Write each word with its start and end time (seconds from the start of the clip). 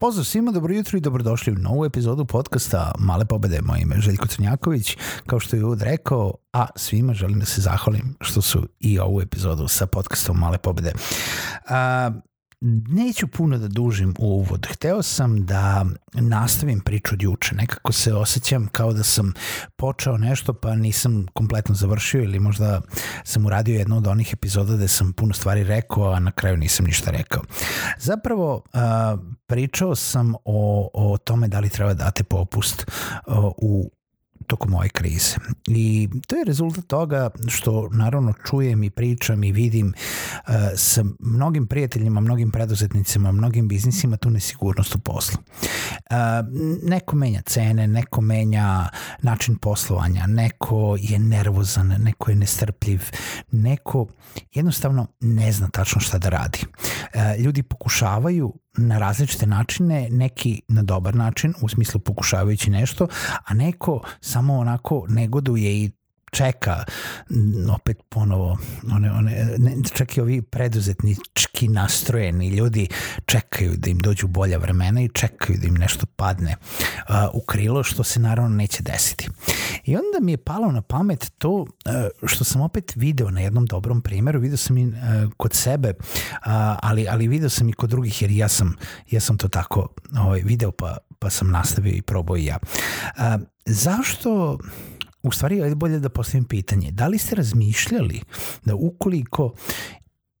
Pozdrav 0.00 0.24
svima, 0.24 0.52
dobro 0.52 0.74
jutro 0.74 0.98
i 0.98 1.00
dobrodošli 1.00 1.52
u 1.52 1.56
novu 1.56 1.84
epizodu 1.84 2.24
podcasta 2.24 2.92
Male 2.98 3.24
pobede. 3.24 3.60
Moje 3.62 3.82
ime 3.82 3.94
je 3.96 4.00
Željko 4.00 4.26
Crnjaković, 4.26 4.96
kao 5.26 5.40
što 5.40 5.56
je 5.56 5.64
Uvod 5.64 5.82
rekao, 5.82 6.34
a 6.52 6.66
svima 6.76 7.14
želim 7.14 7.40
da 7.40 7.46
se 7.46 7.60
zahvalim 7.60 8.16
što 8.20 8.42
su 8.42 8.68
i 8.78 8.98
ovu 8.98 9.20
epizodu 9.20 9.68
sa 9.68 9.86
podcastom 9.86 10.38
Male 10.38 10.58
pobede. 10.58 10.92
Neću 12.88 13.26
puno 13.26 13.58
da 13.58 13.68
dužim 13.68 14.14
uvod. 14.18 14.66
Hteo 14.72 15.02
sam 15.02 15.46
da 15.46 15.86
nastavim 16.12 16.80
priču 16.80 17.14
od 17.14 17.22
juče. 17.22 17.54
Nekako 17.54 17.92
se 17.92 18.14
osjećam 18.14 18.68
kao 18.72 18.92
da 18.92 19.02
sam 19.02 19.32
počeo 19.76 20.16
nešto 20.16 20.52
pa 20.52 20.74
nisam 20.74 21.26
kompletno 21.32 21.74
završio 21.74 22.22
ili 22.22 22.40
možda 22.40 22.80
sam 23.24 23.46
uradio 23.46 23.78
jednu 23.78 23.96
od 23.96 24.06
onih 24.06 24.32
epizoda 24.32 24.76
gde 24.76 24.88
sam 24.88 25.12
puno 25.12 25.34
stvari 25.34 25.64
rekao, 25.64 26.12
a 26.12 26.20
na 26.20 26.30
kraju 26.30 26.56
nisam 26.56 26.86
ništa 26.86 27.10
rekao. 27.10 27.42
Zapravo, 27.98 28.62
pričao 29.46 29.94
sam 29.94 30.34
o, 30.44 30.90
o 30.94 31.18
tome 31.18 31.48
da 31.48 31.60
li 31.60 31.68
treba 31.68 31.94
date 31.94 32.24
popust 32.24 32.90
u 33.56 33.90
tokom 34.50 34.74
ove 34.74 34.88
krize. 34.88 35.36
I 35.66 36.08
to 36.26 36.36
je 36.36 36.44
rezultat 36.44 36.86
toga 36.86 37.30
što 37.48 37.88
naravno 37.92 38.32
čujem 38.46 38.82
i 38.82 38.90
pričam 38.90 39.44
i 39.44 39.52
vidim 39.52 39.94
uh, 39.94 40.54
sa 40.76 41.04
mnogim 41.20 41.66
prijateljima, 41.66 42.20
mnogim 42.20 42.50
preduzetnicima, 42.50 43.32
mnogim 43.32 43.68
biznisima 43.68 44.16
tu 44.16 44.30
nesigurnost 44.30 44.94
u 44.94 44.98
poslu. 44.98 45.38
Uh, 45.40 46.16
neko 46.82 47.16
menja 47.16 47.42
cene, 47.42 47.86
neko 47.86 48.20
menja 48.20 48.88
način 49.22 49.56
poslovanja, 49.56 50.26
neko 50.26 50.96
je 51.00 51.18
nervozan, 51.18 51.88
neko 51.88 52.30
je 52.30 52.36
nestrpljiv, 52.36 53.02
neko 53.52 54.06
jednostavno 54.54 55.06
ne 55.20 55.52
zna 55.52 55.68
tačno 55.68 56.00
šta 56.00 56.18
da 56.18 56.28
radi. 56.28 56.58
Uh, 56.62 57.44
ljudi 57.44 57.62
pokušavaju 57.62 58.54
na 58.76 58.98
različite 58.98 59.46
načine, 59.46 60.08
neki 60.10 60.62
na 60.68 60.82
dobar 60.82 61.14
način, 61.14 61.54
u 61.62 61.68
smislu 61.68 62.00
pokušavajući 62.00 62.70
nešto, 62.70 63.06
a 63.44 63.54
neko 63.54 64.00
samo 64.20 64.58
onako 64.58 65.06
negoduje 65.08 65.84
i 65.84 65.90
čeka 66.30 66.84
opet 67.74 67.98
ponovo 68.08 68.58
one, 68.92 69.12
one, 69.12 69.54
ne, 69.58 69.76
čak 69.94 70.16
i 70.16 70.20
ovi 70.20 70.42
preduzetnički 70.42 71.68
nastrojeni 71.68 72.48
ljudi 72.48 72.88
čekaju 73.26 73.76
da 73.76 73.90
im 73.90 73.98
dođu 73.98 74.26
bolja 74.26 74.58
vremena 74.58 75.02
i 75.02 75.08
čekaju 75.08 75.58
da 75.58 75.66
im 75.66 75.74
nešto 75.74 76.06
padne 76.06 76.56
uh, 77.08 77.14
u 77.32 77.40
krilo 77.40 77.82
što 77.82 78.04
se 78.04 78.20
naravno 78.20 78.56
neće 78.56 78.82
desiti. 78.82 79.28
I 79.84 79.96
onda 79.96 80.18
mi 80.20 80.32
je 80.32 80.36
palo 80.36 80.72
na 80.72 80.82
pamet 80.82 81.32
to 81.38 81.52
uh, 81.52 81.66
što 82.24 82.44
sam 82.44 82.60
opet 82.60 82.92
video 82.96 83.30
na 83.30 83.40
jednom 83.40 83.66
dobrom 83.66 84.00
primjeru, 84.00 84.40
video 84.40 84.56
sam 84.56 84.78
i 84.78 84.86
uh, 84.86 84.94
kod 85.36 85.54
sebe, 85.54 85.92
uh, 85.98 86.40
ali, 86.82 87.06
ali 87.08 87.28
video 87.28 87.48
sam 87.48 87.68
i 87.68 87.72
kod 87.72 87.90
drugih 87.90 88.22
jer 88.22 88.30
ja 88.30 88.48
sam, 88.48 88.76
ja 89.10 89.20
sam 89.20 89.38
to 89.38 89.48
tako 89.48 89.88
ovaj, 90.18 90.40
video 90.40 90.70
pa, 90.70 90.96
pa 91.18 91.30
sam 91.30 91.50
nastavio 91.50 91.92
i 91.92 92.02
probao 92.02 92.36
i 92.36 92.44
ja. 92.44 92.58
Uh, 92.62 93.22
zašto 93.66 94.58
u 95.22 95.32
stvari 95.32 95.56
je 95.56 95.74
bolje 95.74 95.98
da 95.98 96.08
postavim 96.08 96.44
pitanje. 96.44 96.90
Da 96.90 97.06
li 97.06 97.18
ste 97.18 97.34
razmišljali 97.34 98.20
da 98.64 98.74
ukoliko 98.74 99.54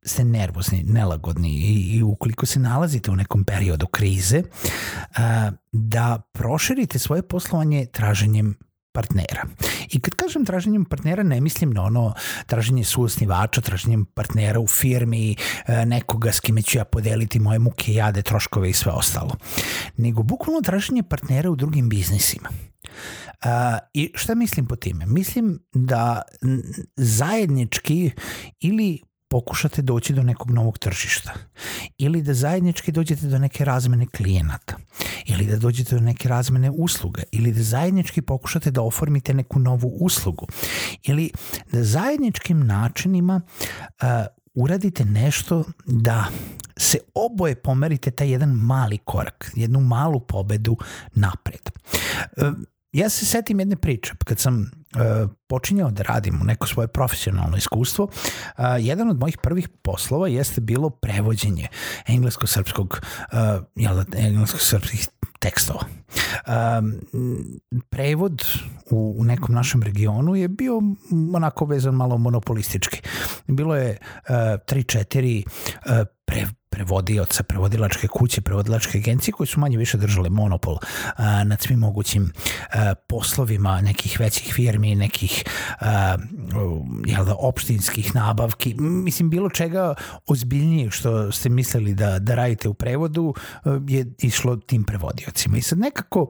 ste 0.02 0.24
nervozni, 0.24 0.82
nelagodni 0.82 1.50
i, 1.50 1.96
i 1.96 2.02
ukoliko 2.02 2.46
se 2.46 2.58
nalazite 2.58 3.10
u 3.10 3.16
nekom 3.16 3.44
periodu 3.44 3.86
krize, 3.86 4.42
a, 5.16 5.50
da 5.72 6.22
proširite 6.32 6.98
svoje 6.98 7.22
poslovanje 7.22 7.86
traženjem 7.86 8.54
partnera. 8.92 9.42
I 9.90 10.00
kad 10.00 10.14
kažem 10.14 10.44
traženjem 10.44 10.84
partnera 10.84 11.22
ne 11.22 11.40
mislim 11.40 11.70
na 11.70 11.82
ono 11.82 12.14
traženje 12.46 12.84
suosnivača, 12.84 13.60
traženjem 13.60 14.04
partnera 14.04 14.60
u 14.60 14.66
firmi, 14.66 15.36
nekoga 15.86 16.32
s 16.32 16.40
kime 16.40 16.62
ću 16.62 16.78
ja 16.78 16.84
podeliti 16.84 17.38
moje 17.38 17.58
muke, 17.58 17.94
jade, 17.94 18.22
troškove 18.22 18.70
i 18.70 18.72
sve 18.72 18.92
ostalo. 18.92 19.36
Nego 19.96 20.22
bukvalno 20.22 20.60
traženje 20.60 21.02
partnera 21.02 21.50
u 21.50 21.56
drugim 21.56 21.88
biznisima. 21.88 22.48
Uh, 23.44 23.78
I 23.94 24.12
šta 24.14 24.34
mislim 24.34 24.66
po 24.66 24.76
time? 24.76 25.06
Mislim 25.06 25.58
da 25.74 26.22
zajednički 26.96 28.10
ili 28.60 29.00
pokušate 29.30 29.82
doći 29.82 30.12
do 30.12 30.22
nekog 30.22 30.50
novog 30.50 30.78
tržišta. 30.78 31.32
Ili 31.98 32.22
da 32.22 32.34
zajednički 32.34 32.92
dođete 32.92 33.26
do 33.26 33.38
neke 33.38 33.64
razmene 33.64 34.06
klijenata. 34.06 34.76
Ili 35.26 35.46
da 35.46 35.56
dođete 35.56 35.94
do 35.94 36.00
neke 36.00 36.28
razmene 36.28 36.70
usluga. 36.70 37.22
Ili 37.32 37.52
da 37.52 37.62
zajednički 37.62 38.22
pokušate 38.22 38.70
da 38.70 38.82
oformite 38.82 39.34
neku 39.34 39.58
novu 39.58 39.88
uslugu. 40.00 40.46
Ili 41.02 41.30
da 41.72 41.84
zajedničkim 41.84 42.66
načinima 42.66 43.40
uh, 43.40 44.08
uradite 44.54 45.04
nešto 45.04 45.64
da 45.86 46.26
se 46.76 46.98
oboje 47.14 47.54
pomerite 47.54 48.10
taj 48.10 48.30
jedan 48.30 48.50
mali 48.50 48.98
korak, 48.98 49.52
jednu 49.56 49.80
malu 49.80 50.20
pobedu 50.20 50.76
napred. 51.14 51.70
Uh, 52.36 52.52
ja 52.92 53.08
se 53.08 53.26
setim 53.26 53.58
jedne 53.58 53.76
priče, 53.76 54.12
kad 54.24 54.38
sam 54.38 54.60
uh, 54.60 55.30
počinjao 55.48 55.90
da 55.90 56.02
radim 56.02 56.40
u 56.40 56.44
neko 56.44 56.66
svoje 56.66 56.88
profesionalno 56.88 57.56
iskustvo, 57.56 58.04
uh, 58.04 58.64
jedan 58.78 59.10
od 59.10 59.20
mojih 59.20 59.38
prvih 59.42 59.68
poslova 59.68 60.28
jeste 60.28 60.60
bilo 60.60 60.90
prevođenje 60.90 61.68
englesko-srpskog, 62.06 63.00
uh, 63.32 63.38
jel 63.74 63.96
da, 63.96 64.18
englesko-srpskih 64.18 65.08
tekstova. 65.40 65.80
Um, 66.46 66.94
prevod 67.90 68.44
u, 68.90 69.14
u 69.18 69.24
nekom 69.24 69.54
našem 69.54 69.82
regionu 69.82 70.36
je 70.36 70.48
bio 70.48 70.82
onako 71.34 71.64
vezan 71.64 71.94
malo 71.94 72.18
monopolistički. 72.18 73.00
Bilo 73.46 73.76
je 73.76 73.98
uh, 74.00 74.34
3-4 74.34 75.44
uh, 75.46 76.06
pre, 76.24 76.46
prevodioca, 76.70 77.42
prevodilačke 77.42 78.08
kuće, 78.08 78.40
prevodilačke 78.40 78.98
agencije 78.98 79.32
koji 79.32 79.46
su 79.46 79.60
manje 79.60 79.76
više 79.78 79.98
držale 79.98 80.30
monopol 80.30 80.78
a, 81.16 81.44
nad 81.44 81.60
svim 81.60 81.78
mogućim 81.78 82.32
a, 82.72 82.94
poslovima 82.94 83.80
nekih 83.80 84.20
većih 84.20 84.54
firmi, 84.54 84.94
nekih 84.94 85.44
a, 85.80 86.16
jel 87.06 87.24
da, 87.24 87.34
opštinskih 87.38 88.14
nabavki, 88.14 88.74
mislim 88.78 89.30
bilo 89.30 89.50
čega 89.50 89.94
ozbiljnije 90.26 90.90
što 90.90 91.32
ste 91.32 91.48
mislili 91.48 91.94
da, 91.94 92.18
da 92.18 92.34
radite 92.34 92.68
u 92.68 92.74
prevodu 92.74 93.34
je 93.88 94.06
išlo 94.18 94.56
tim 94.56 94.84
prevodiocima. 94.84 95.56
I 95.56 95.62
sad 95.62 95.78
nekako 95.78 96.26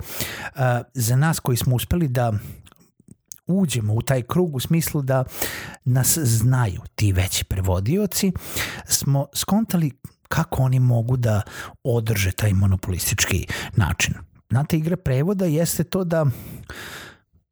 a, 0.55 0.83
za 0.95 1.17
nas 1.17 1.41
koji 1.41 1.57
smo 1.57 1.77
uspeli 1.77 2.09
da 2.09 2.33
uđemo 3.47 3.95
u 3.95 4.03
taj 4.03 4.23
krug 4.23 4.55
u 4.57 4.61
smislu 4.61 5.03
da 5.03 5.25
nas 5.85 6.19
znaju 6.19 6.81
ti 6.95 7.13
veći 7.13 7.45
prevodioci, 7.45 8.33
smo 8.85 9.27
skontali 9.35 9.93
kako 10.31 10.63
oni 10.63 10.81
mogu 10.81 11.17
da 11.17 11.43
održe 11.85 12.33
taj 12.33 12.53
monopolistički 12.53 13.47
način. 13.77 14.15
Znate, 14.51 14.77
igra 14.77 14.97
prevoda 14.97 15.45
jeste 15.45 15.85
to 15.85 16.05
da 16.05 16.27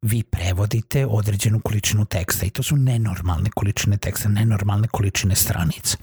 vi 0.02 0.22
prevodite 0.22 1.06
određenu 1.06 1.60
količinu 1.60 2.04
teksta 2.04 2.46
i 2.46 2.50
to 2.50 2.62
su 2.62 2.76
nenormalne 2.76 3.50
količine 3.50 3.96
teksta, 3.96 4.28
nenormalne 4.28 4.88
količine 4.88 5.36
stranica. 5.36 5.96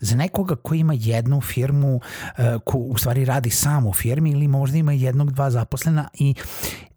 Za 0.00 0.16
nekoga 0.16 0.56
ko 0.56 0.74
ima 0.74 0.94
jednu 0.96 1.40
firmu, 1.40 2.00
eh, 2.38 2.58
ko 2.64 2.78
u 2.78 2.98
stvari 2.98 3.24
radi 3.24 3.50
sam 3.50 3.86
u 3.86 3.92
firmi 3.92 4.30
ili 4.30 4.48
možda 4.48 4.78
ima 4.78 4.92
jednog, 4.92 5.32
dva 5.32 5.50
zaposlena 5.50 6.08
i 6.14 6.34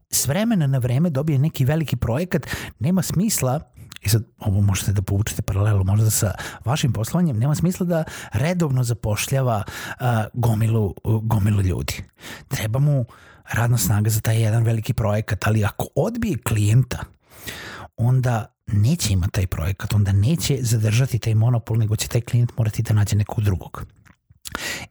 s 0.10 0.28
vremena 0.28 0.68
na 0.68 0.78
vreme 0.78 1.10
dobije 1.10 1.40
neki 1.40 1.66
veliki 1.66 1.96
projekat, 1.96 2.48
nema 2.80 3.02
smisla 3.02 3.60
I 4.08 4.10
sad, 4.10 4.24
ovo 4.40 4.62
možete 4.62 4.92
da 4.94 5.02
povučete 5.02 5.42
paralelu 5.42 5.84
možda 5.84 6.10
sa 6.10 6.32
vašim 6.66 6.94
poslovanjem, 6.94 7.40
nema 7.40 7.56
smisla 7.56 7.86
da 7.86 8.04
redovno 8.34 8.84
zapošljava 8.84 9.64
uh, 9.68 10.08
gomilu, 10.34 10.94
gomilu 11.04 11.62
ljudi. 11.62 12.04
Treba 12.48 12.80
mu 12.80 13.06
radna 13.52 13.78
snaga 13.78 14.10
za 14.10 14.22
taj 14.22 14.42
jedan 14.42 14.64
veliki 14.64 14.94
projekat, 14.94 15.48
ali 15.48 15.66
ako 15.66 15.88
odbije 15.96 16.38
klijenta, 16.38 17.04
onda 17.98 18.56
neće 18.68 19.14
imati 19.14 19.32
taj 19.32 19.48
projekat, 19.48 19.94
onda 19.94 20.12
neće 20.12 20.58
zadržati 20.62 21.20
taj 21.20 21.36
monopol, 21.36 21.78
nego 21.78 21.96
će 21.96 22.08
taj 22.08 22.22
klijent 22.22 22.58
morati 22.58 22.84
da 22.84 22.94
nađe 22.94 23.16
nekog 23.16 23.44
drugog. 23.44 23.86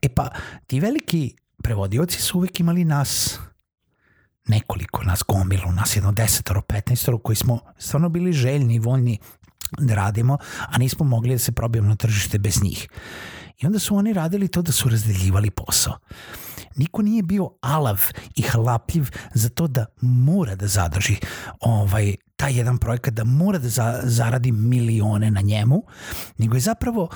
E 0.02 0.08
pa, 0.08 0.28
ti 0.66 0.80
veliki 0.80 1.34
prevodioci 1.62 2.22
su 2.22 2.38
uvek 2.38 2.60
imali 2.60 2.84
nas 2.84 3.38
nekoliko 4.48 5.02
nas 5.02 5.22
gomilu, 5.28 5.72
nas 5.72 5.96
jedno 5.96 6.12
desetoro, 6.12 6.62
petnaestoro 6.62 7.18
koji 7.18 7.36
smo 7.36 7.60
stvarno 7.78 8.08
bili 8.08 8.32
željni 8.32 8.74
i 8.74 8.78
voljni 8.78 9.18
da 9.78 9.94
radimo, 9.94 10.38
a 10.68 10.78
nismo 10.78 11.06
mogli 11.06 11.34
da 11.34 11.38
se 11.38 11.52
probijemo 11.52 11.88
na 11.88 11.96
tržište 11.96 12.38
bez 12.38 12.62
njih. 12.62 12.88
I 13.58 13.66
onda 13.66 13.78
su 13.78 13.96
oni 13.96 14.12
radili 14.12 14.48
to 14.48 14.62
da 14.62 14.72
su 14.72 14.88
razdeljivali 14.88 15.50
posao. 15.50 15.98
niko 16.76 17.02
nije 17.02 17.22
bio 17.22 17.50
alav 17.60 18.00
i 18.34 18.42
hlapljiv 18.42 19.08
za 19.34 19.48
to 19.48 19.66
da 19.66 19.86
mora 20.00 20.54
da 20.54 20.66
zadrži 20.66 21.16
ovaj, 21.60 22.14
taj 22.36 22.58
jedan 22.58 22.78
projekat, 22.78 23.14
da 23.14 23.24
mora 23.24 23.58
da 23.58 23.68
za, 23.68 24.00
zaradi 24.04 24.52
milione 24.52 25.30
na 25.30 25.40
njemu, 25.40 25.82
nego 26.38 26.56
je 26.56 26.60
zapravo 26.60 27.08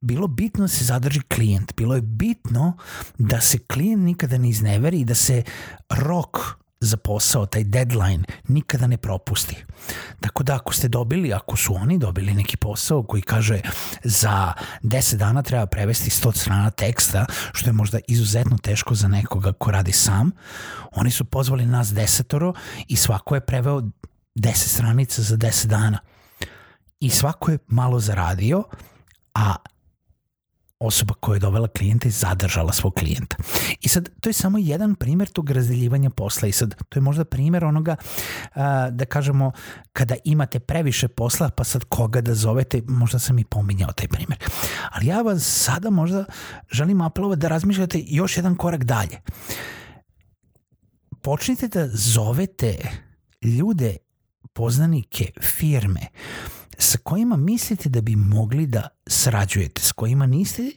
bilo 0.00 0.26
bitno 0.26 0.64
da 0.64 0.68
se 0.68 0.84
zadrži 0.84 1.20
klijent, 1.20 1.72
bilo 1.76 1.94
je 1.94 2.00
bitno 2.00 2.76
da 3.18 3.40
se 3.40 3.58
klijent 3.58 4.02
nikada 4.02 4.38
ne 4.38 4.48
izneveri 4.48 5.00
i 5.00 5.04
da 5.04 5.14
se 5.14 5.42
rok 5.90 6.60
za 6.80 6.96
posao, 6.96 7.46
taj 7.46 7.64
deadline, 7.64 8.24
nikada 8.48 8.86
ne 8.86 8.96
propusti. 8.96 9.56
Tako 10.20 10.42
da 10.42 10.54
ako 10.54 10.74
ste 10.74 10.88
dobili, 10.88 11.32
ako 11.32 11.56
su 11.56 11.74
oni 11.74 11.98
dobili 11.98 12.34
neki 12.34 12.56
posao 12.56 13.02
koji 13.02 13.22
kaže 13.22 13.60
za 14.04 14.52
10 14.82 15.16
dana 15.16 15.42
treba 15.42 15.66
prevesti 15.66 16.10
100 16.10 16.36
strana 16.36 16.70
teksta, 16.70 17.26
što 17.52 17.68
je 17.70 17.72
možda 17.72 17.98
izuzetno 18.08 18.58
teško 18.58 18.94
za 18.94 19.08
nekoga 19.08 19.52
ko 19.52 19.70
radi 19.70 19.92
sam, 19.92 20.30
oni 20.92 21.10
su 21.10 21.24
pozvali 21.24 21.66
nas 21.66 21.92
desetoro 21.92 22.52
i 22.88 22.96
svako 22.96 23.34
je 23.34 23.40
preveo 23.40 23.82
10 24.34 24.54
stranica 24.54 25.22
za 25.22 25.36
10 25.36 25.66
dana. 25.66 25.98
I 27.00 27.10
svako 27.10 27.50
je 27.50 27.58
malo 27.66 28.00
zaradio, 28.00 28.64
a 29.34 29.56
osoba 30.80 31.14
koja 31.14 31.36
je 31.36 31.40
dovela 31.40 31.68
klijenta 31.68 32.08
i 32.08 32.10
zadržala 32.10 32.72
svog 32.72 32.94
klijenta. 32.94 33.36
I 33.80 33.88
sad, 33.88 34.08
to 34.20 34.28
je 34.28 34.32
samo 34.32 34.58
jedan 34.58 34.94
primer 34.94 35.28
tog 35.28 35.50
razdeljivanja 35.50 36.10
posla 36.10 36.48
i 36.48 36.52
sad, 36.52 36.74
to 36.88 36.98
je 36.98 37.02
možda 37.02 37.24
primer 37.24 37.64
onoga, 37.64 37.96
a, 38.54 38.90
da 38.90 39.04
kažemo, 39.04 39.52
kada 39.92 40.14
imate 40.24 40.60
previše 40.60 41.08
posla, 41.08 41.50
pa 41.50 41.64
sad 41.64 41.84
koga 41.84 42.20
da 42.20 42.34
zovete, 42.34 42.82
možda 42.88 43.18
sam 43.18 43.38
i 43.38 43.44
pominjao 43.44 43.92
taj 43.92 44.08
primer. 44.08 44.38
Ali 44.90 45.06
ja 45.06 45.22
vas 45.22 45.42
sada 45.42 45.90
možda 45.90 46.24
želim 46.70 47.00
apelovati 47.00 47.40
da 47.40 47.48
razmišljate 47.48 48.02
još 48.06 48.36
jedan 48.36 48.56
korak 48.56 48.84
dalje. 48.84 49.20
Počnite 51.22 51.68
da 51.68 51.88
zovete 51.88 52.76
ljude, 53.42 53.96
poznanike, 54.60 55.30
firme, 55.40 56.00
sa 56.78 56.98
kojima 56.98 57.36
mislite 57.36 57.88
da 57.88 58.00
bi 58.00 58.16
mogli 58.16 58.66
da 58.66 58.88
srađujete, 59.06 59.82
s 59.82 59.92
kojima 59.92 60.26
niste 60.26 60.70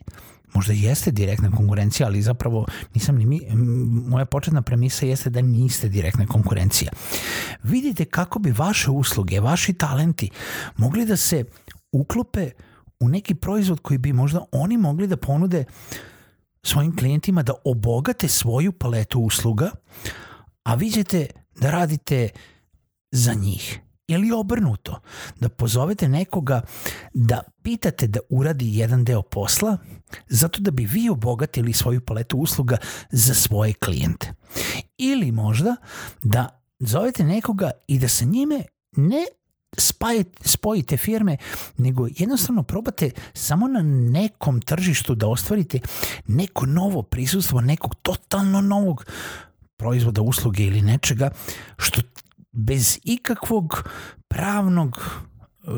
možda 0.54 0.72
jeste 0.72 1.10
direktna 1.10 1.50
konkurencija, 1.50 2.06
ali 2.06 2.22
zapravo 2.22 2.66
nisam 2.94 3.16
ni 3.16 3.26
mi, 3.26 3.40
moja 4.08 4.24
početna 4.24 4.62
premisa 4.62 5.06
jeste 5.06 5.30
da 5.30 5.42
niste 5.42 5.88
direktna 5.88 6.26
konkurencija. 6.26 6.90
Vidite 7.62 8.04
kako 8.04 8.38
bi 8.38 8.52
vaše 8.52 8.90
usluge, 8.90 9.40
vaši 9.40 9.72
talenti 9.72 10.30
mogli 10.76 11.06
da 11.06 11.16
se 11.16 11.44
uklope 11.92 12.50
u 13.00 13.08
neki 13.08 13.34
proizvod 13.34 13.80
koji 13.80 13.98
bi 13.98 14.12
možda 14.12 14.44
oni 14.52 14.76
mogli 14.76 15.06
da 15.06 15.16
ponude 15.16 15.64
svojim 16.62 16.96
klijentima 16.96 17.42
da 17.42 17.52
obogate 17.64 18.28
svoju 18.28 18.72
paletu 18.72 19.20
usluga, 19.20 19.70
a 20.62 20.74
vi 20.74 20.92
da 21.60 21.70
radite 21.70 22.28
za 23.14 23.34
njih 23.34 23.80
ili 24.06 24.32
obrnuto, 24.32 25.00
da 25.40 25.48
pozovete 25.48 26.08
nekoga 26.08 26.60
da 27.14 27.42
pitate 27.62 28.06
da 28.06 28.20
uradi 28.28 28.78
jedan 28.78 29.04
deo 29.04 29.22
posla 29.22 29.76
zato 30.28 30.60
da 30.60 30.70
bi 30.70 30.84
vi 30.84 31.08
obogatili 31.08 31.72
svoju 31.72 32.00
paletu 32.00 32.38
usluga 32.38 32.76
za 33.10 33.34
svoje 33.34 33.72
klijente. 33.72 34.32
Ili 34.98 35.32
možda 35.32 35.76
da 36.22 36.62
zovete 36.78 37.24
nekoga 37.24 37.70
i 37.88 37.98
da 37.98 38.08
sa 38.08 38.24
njime 38.24 38.64
ne 38.96 39.24
spojite 40.44 40.96
firme, 40.96 41.36
nego 41.76 42.08
jednostavno 42.18 42.62
probate 42.62 43.10
samo 43.32 43.68
na 43.68 43.82
nekom 43.82 44.60
tržištu 44.60 45.14
da 45.14 45.28
ostvarite 45.28 45.78
neko 46.26 46.66
novo 46.66 47.02
prisustvo, 47.02 47.60
nekog 47.60 47.94
totalno 47.94 48.60
novog 48.60 49.04
proizvoda, 49.76 50.22
usluge 50.22 50.64
ili 50.64 50.82
nečega 50.82 51.30
što 51.76 52.02
bez 52.54 52.98
ikakvog 53.04 53.88
pravnog 54.28 55.02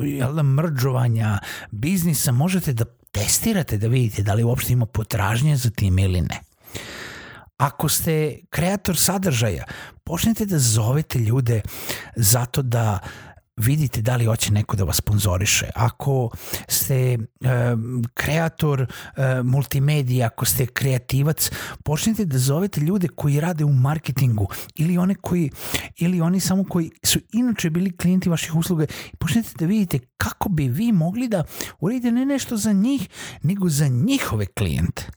jel 0.03 0.35
da, 0.35 0.43
mrđovanja 0.43 1.39
biznisa 1.71 2.33
možete 2.33 2.73
da 2.73 2.85
testirate 3.13 3.79
da 3.79 3.89
vidite 3.89 4.23
da 4.23 4.35
li 4.35 4.45
uopšte 4.45 4.73
ima 4.73 4.87
potražnje 4.87 5.57
za 5.57 5.71
tim 5.71 5.99
ili 5.99 6.21
ne. 6.21 6.41
Ako 7.57 7.89
ste 7.89 8.39
kreator 8.51 8.97
sadržaja, 8.97 9.65
počnite 10.05 10.47
da 10.47 10.59
zovete 10.59 11.19
ljude 11.19 11.61
zato 12.17 12.63
da 12.63 12.99
vidite 13.57 14.03
da 14.03 14.17
li 14.17 14.25
hoće 14.25 14.53
neko 14.53 14.77
da 14.77 14.85
vas 14.85 14.97
sponzoriše. 14.97 15.71
Ako 15.75 16.31
ste 16.69 16.95
e, 16.95 17.19
kreator 18.15 18.81
e, 18.81 18.87
multimedija, 19.43 20.27
ako 20.27 20.45
ste 20.45 20.67
kreativac, 20.67 21.51
počnite 21.85 22.25
da 22.25 22.39
zovete 22.39 22.81
ljude 22.81 23.09
koji 23.09 23.41
rade 23.41 23.65
u 23.65 23.73
marketingu 23.73 24.49
ili 24.75 24.99
one 24.99 25.15
koji 25.15 25.51
ili 25.97 26.21
oni 26.21 26.41
samo 26.41 26.65
koji 26.65 26.91
su 27.03 27.19
inače 27.33 27.71
bili 27.71 27.97
klijenti 27.97 28.29
vaših 28.29 28.55
usluga 28.55 28.85
i 29.13 29.17
počnite 29.17 29.51
da 29.59 29.67
vidite 29.67 29.99
kako 30.17 30.49
bi 30.49 30.69
vi 30.69 30.93
mogli 30.93 31.29
da 31.29 31.45
uradite 31.81 32.13
ne 32.13 32.27
nešto 32.27 32.57
za 32.57 32.73
njih, 32.73 33.09
nego 33.43 33.69
za 33.69 33.89
njihove 33.89 34.47
klijente 34.47 35.11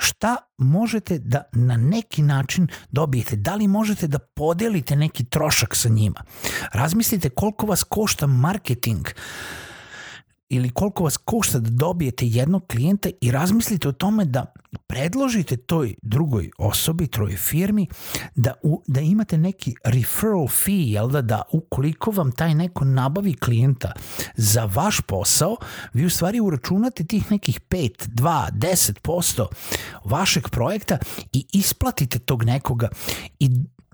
šta 0.00 0.36
možete 0.58 1.18
da 1.18 1.42
na 1.52 1.76
neki 1.76 2.22
način 2.22 2.68
dobijete, 2.90 3.36
da 3.36 3.54
li 3.54 3.68
možete 3.68 4.06
da 4.06 4.18
podelite 4.18 4.96
neki 4.96 5.24
trošak 5.24 5.76
sa 5.76 5.88
njima. 5.88 6.24
Razmislite 6.72 7.30
koliko 7.30 7.66
vas 7.66 7.82
košta 7.82 8.26
marketing 8.26 9.06
ili 10.50 10.70
koliko 10.70 11.04
vas 11.04 11.16
košta 11.16 11.58
da 11.58 11.70
dobijete 11.70 12.26
jednog 12.26 12.66
klijenta 12.66 13.08
i 13.20 13.30
razmislite 13.30 13.88
o 13.88 13.92
tome 13.92 14.24
da 14.24 14.54
predložite 14.86 15.56
toj 15.56 15.94
drugoj 16.02 16.50
osobi, 16.58 17.06
troj 17.06 17.36
firmi, 17.36 17.86
da, 18.34 18.54
u, 18.62 18.82
da 18.86 19.00
imate 19.00 19.38
neki 19.38 19.74
referral 19.84 20.48
fee, 20.48 20.90
jel 20.90 21.08
da, 21.08 21.22
da 21.22 21.42
ukoliko 21.52 22.10
vam 22.10 22.32
taj 22.32 22.54
neko 22.54 22.84
nabavi 22.84 23.34
klijenta 23.34 23.92
za 24.36 24.64
vaš 24.64 25.00
posao, 25.00 25.56
vi 25.92 26.06
u 26.06 26.10
stvari 26.10 26.40
uračunate 26.40 27.04
tih 27.04 27.30
nekih 27.30 27.60
5, 27.60 28.08
2, 28.08 28.50
10% 28.52 29.46
vašeg 30.04 30.48
projekta 30.48 30.98
i 31.32 31.46
isplatite 31.52 32.18
tog 32.18 32.44
nekoga 32.44 32.88
i 33.38 33.50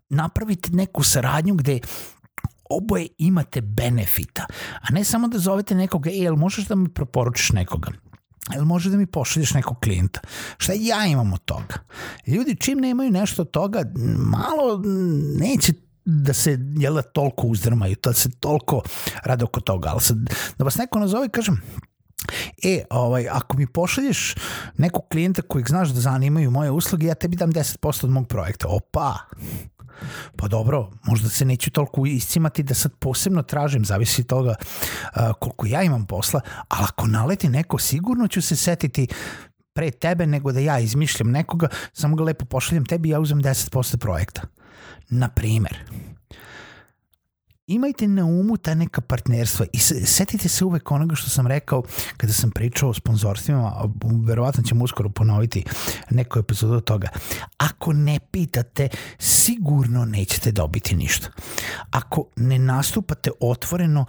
napravite 0.09 0.71
neku 0.73 1.03
saradnju 1.03 1.55
gde 1.55 1.81
oboje 2.71 3.09
imate 3.19 3.61
benefita, 3.61 4.47
a 4.81 4.93
ne 4.93 5.05
samo 5.05 5.29
da 5.29 5.39
zovete 5.39 5.75
nekoga, 5.75 6.11
e, 6.11 6.15
jel 6.15 6.37
možeš 6.37 6.67
da 6.67 6.75
mi 6.75 6.89
preporučiš 6.89 7.53
nekoga? 7.53 7.91
Jel 8.55 8.65
može 8.65 8.91
da 8.91 8.97
mi 8.97 9.07
pošalješ 9.07 9.55
nekog 9.55 9.81
klijenta? 9.81 10.21
Šta 10.59 10.73
ja 10.77 11.07
imam 11.07 11.33
od 11.33 11.45
toga? 11.45 11.75
Ljudi 12.27 12.57
čim 12.61 12.79
nemaju 12.79 13.11
nešto 13.11 13.43
od 13.43 13.51
toga, 13.51 13.83
malo 14.17 14.83
neće 15.39 15.73
da 16.05 16.33
se 16.33 16.59
jel, 16.77 16.95
da, 16.95 17.03
toliko 17.03 17.47
uzdrmaju, 17.47 17.97
da 18.03 18.13
se 18.13 18.31
toliko 18.41 18.83
rade 19.25 19.45
oko 19.45 19.61
toga. 19.61 19.89
Ali 19.89 20.01
sad, 20.01 20.17
da 20.59 20.65
vas 20.65 20.77
neko 20.77 20.99
nazove, 20.99 21.29
kažem, 21.29 21.63
E, 22.63 22.85
ovaj, 22.91 23.29
ako 23.29 23.57
mi 23.57 23.67
pošalješ 23.67 24.35
nekog 24.77 25.09
klijenta 25.11 25.43
kojeg 25.43 25.69
znaš 25.69 25.89
da 25.89 26.01
zanimaju 26.01 26.51
moje 26.51 26.71
usluge, 26.71 27.07
ja 27.07 27.15
tebi 27.15 27.37
dam 27.37 27.53
10% 27.53 28.05
od 28.05 28.11
mog 28.11 28.29
projekta. 28.29 28.69
Opa! 28.69 29.19
Pa 30.37 30.49
dobro, 30.49 30.91
možda 31.03 31.29
se 31.29 31.45
neću 31.45 31.71
toliko 31.71 32.07
iscimati 32.07 32.63
da 32.63 32.75
sad 32.75 32.93
posebno 32.99 33.43
tražim, 33.43 33.85
zavisi 33.85 34.25
toga 34.25 34.55
koliko 35.39 35.67
ja 35.67 35.83
imam 35.83 36.07
posla, 36.07 36.41
ali 36.69 36.85
ako 36.89 37.07
naleti 37.07 37.49
neko, 37.49 37.79
sigurno 37.79 38.29
ću 38.29 38.43
se 38.43 38.57
setiti 38.57 39.09
pre 39.73 39.91
tebe 39.91 40.27
nego 40.27 40.53
da 40.53 40.61
ja 40.61 40.79
izmišljam 40.79 41.31
nekoga, 41.31 41.69
samo 41.93 42.17
ga 42.17 42.25
lepo 42.25 42.45
pošaljem 42.45 42.85
tebi 42.85 43.09
i 43.09 43.13
ja 43.13 43.21
uzem 43.21 43.43
10% 43.43 43.97
projekta. 43.97 44.43
Na 45.09 45.29
primer 45.29 45.85
imajte 47.67 48.09
na 48.09 48.25
umu 48.25 48.57
ta 48.57 48.75
neka 48.75 49.01
partnerstva 49.01 49.67
i 49.73 49.79
setite 50.07 50.49
se 50.49 50.65
uvek 50.65 50.91
onoga 50.91 51.15
što 51.15 51.31
sam 51.31 51.47
rekao 51.47 51.83
kada 52.17 52.33
sam 52.33 52.51
pričao 52.51 52.89
o 52.89 52.95
sponzorstvima, 52.95 53.89
verovatno 54.27 54.63
ćemo 54.63 54.85
uskoro 54.85 55.09
ponoviti 55.09 55.65
neku 56.11 56.39
epizodu 56.39 56.75
od 56.75 56.85
toga. 56.85 57.09
Ako 57.59 57.93
ne 57.93 58.19
pitate, 58.31 58.89
sigurno 59.19 60.05
nećete 60.05 60.53
dobiti 60.53 60.97
ništa. 60.97 61.29
Ako 61.91 62.29
ne 62.37 62.59
nastupate 62.59 63.31
otvoreno 63.41 64.05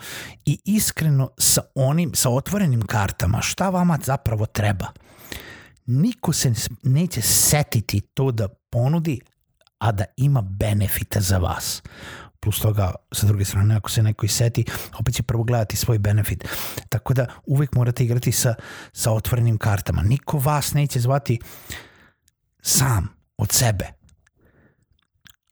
i 0.46 0.60
iskreno 0.66 1.30
sa 1.38 1.62
onim, 1.76 2.12
sa 2.14 2.30
otvorenim 2.30 2.82
kartama, 2.82 3.42
šta 3.42 3.70
vama 3.70 4.00
zapravo 4.04 4.46
treba? 4.46 4.88
Niko 5.86 6.34
se 6.34 6.54
neće 6.84 7.22
setiti 7.22 8.02
to 8.02 8.32
da 8.32 8.48
ponudi, 8.48 9.20
a 9.78 9.92
da 9.92 10.06
ima 10.18 10.42
benefita 10.42 11.22
za 11.22 11.38
vas 11.38 11.82
plus 12.48 12.60
toga 12.60 12.96
sa 13.12 13.27
druge 13.27 13.46
strane 13.46 13.75
ako 13.75 13.89
se 13.89 14.04
neko 14.04 14.25
iseti 14.25 14.66
opet 15.00 15.16
će 15.16 15.24
prvo 15.24 15.44
gledati 15.44 15.77
svoj 15.77 16.00
benefit. 16.00 16.46
Tako 16.89 17.13
da 17.13 17.25
uvek 17.46 17.75
morate 17.75 18.04
igrati 18.04 18.32
sa, 18.32 18.56
sa 18.94 19.12
otvorenim 19.12 19.58
kartama. 19.58 20.01
Niko 20.01 20.39
vas 20.39 20.74
neće 20.74 21.00
zvati 21.00 21.39
sam 22.62 23.08
od 23.38 23.51
sebe. 23.51 23.86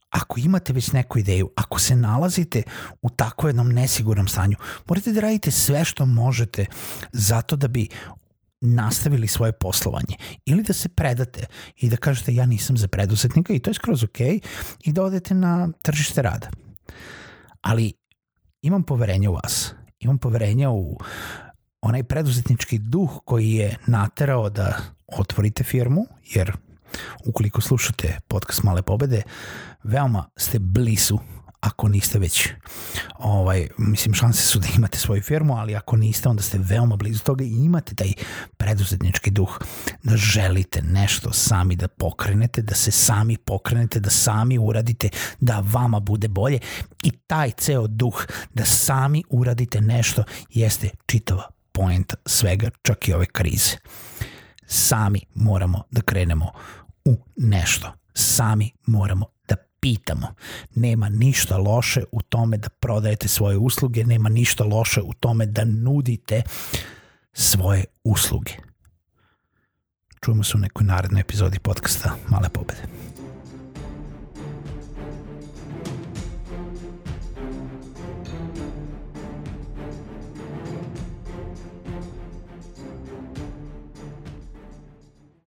Ako 0.09 0.39
imate 0.39 0.73
već 0.73 0.91
neku 0.91 1.19
ideju, 1.19 1.49
ako 1.55 1.79
se 1.79 1.95
nalazite 1.95 2.63
u 3.01 3.09
tako 3.09 3.47
jednom 3.47 3.71
nesigurnom 3.71 4.27
stanju, 4.27 4.55
morate 4.87 5.11
da 5.11 5.21
radite 5.21 5.51
sve 5.51 5.85
što 5.85 6.05
možete 6.05 6.65
zato 7.11 7.55
da 7.55 7.67
bi 7.67 7.89
nastavili 8.61 9.27
svoje 9.27 9.51
poslovanje. 9.51 10.15
Ili 10.45 10.63
da 10.63 10.73
se 10.73 10.89
predate 10.89 11.45
i 11.77 11.89
da 11.89 11.97
kažete 11.97 12.35
ja 12.35 12.45
nisam 12.45 12.77
za 12.77 12.87
preduzetnika 12.87 13.53
i 13.53 13.59
to 13.59 13.69
je 13.69 13.73
skroz 13.73 14.03
ok 14.03 14.19
i 14.83 14.93
da 14.93 15.03
odete 15.03 15.33
na 15.33 15.69
tržište 15.81 16.21
rada. 16.21 16.64
Ali 17.61 17.93
imam 18.61 18.83
poverenja 18.83 19.29
u 19.29 19.33
vas, 19.33 19.73
imam 19.99 20.17
poverenja 20.17 20.69
u 20.69 20.97
onaj 21.81 22.03
preduzetnički 22.03 22.77
duh 22.77 23.09
koji 23.25 23.51
je 23.51 23.77
naterao 23.87 24.49
da 24.49 24.77
otvorite 25.17 25.63
firmu, 25.63 26.05
jer 26.33 26.51
ukoliko 27.25 27.61
slušate 27.61 28.19
podcast 28.27 28.63
Male 28.63 28.81
pobede, 28.81 29.21
veoma 29.83 30.29
ste 30.37 30.59
blizu 30.59 31.17
ako 31.65 31.87
niste 31.87 32.19
već 32.19 32.49
ovaj, 33.17 33.67
mislim 33.77 34.13
šanse 34.13 34.47
su 34.47 34.59
da 34.59 34.67
imate 34.75 34.97
svoju 34.97 35.21
firmu, 35.21 35.57
ali 35.57 35.75
ako 35.75 35.97
niste 35.97 36.29
onda 36.29 36.43
ste 36.43 36.57
veoma 36.61 36.95
blizu 36.95 37.23
toga 37.23 37.43
i 37.43 37.65
imate 37.65 37.95
taj 37.95 38.13
preduzetnički 38.57 39.31
duh 39.31 39.59
da 40.03 40.17
želite 40.17 40.81
nešto 40.81 41.33
sami 41.33 41.75
da 41.75 41.87
pokrenete, 41.87 42.61
da 42.61 42.75
se 42.75 42.91
sami 42.91 43.37
pokrenete, 43.37 43.99
da 43.99 44.09
sami 44.09 44.57
uradite 44.57 45.09
da 45.39 45.63
vama 45.71 45.99
bude 45.99 46.27
bolje 46.27 46.59
i 47.03 47.11
taj 47.11 47.51
ceo 47.51 47.87
duh 47.87 48.25
da 48.53 48.65
sami 48.65 49.23
uradite 49.29 49.81
nešto 49.81 50.23
jeste 50.49 50.89
čitava 51.05 51.49
point 51.71 52.13
svega, 52.25 52.69
čak 52.81 53.07
i 53.07 53.13
ove 53.13 53.25
krize. 53.25 53.77
Sami 54.65 55.21
moramo 55.33 55.83
da 55.91 56.01
krenemo 56.01 56.51
u 57.05 57.17
nešto. 57.35 57.93
Sami 58.13 58.71
moramo 58.85 59.25
da 59.47 59.55
pitamo. 59.85 60.27
Nema 60.75 61.09
ništa 61.09 61.57
loše 61.57 62.03
u 62.11 62.21
tome 62.21 62.57
da 62.57 62.69
prodajete 62.69 63.27
svoje 63.27 63.57
usluge, 63.57 64.03
nema 64.03 64.29
ništa 64.29 64.63
loše 64.63 65.01
u 65.01 65.13
tome 65.13 65.45
da 65.45 65.65
nudite 65.65 66.41
svoje 67.33 67.85
usluge. 68.03 68.51
Čujemo 70.21 70.43
se 70.43 70.57
u 70.57 70.59
nekoj 70.59 70.85
narednoj 70.85 71.21
epizodi 71.21 71.59
podcasta 71.59 72.15
Male 72.29 72.49
pobede. 72.49 73.14